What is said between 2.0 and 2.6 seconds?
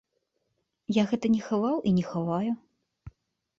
не хаваю.